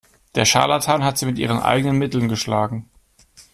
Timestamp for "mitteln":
1.99-2.27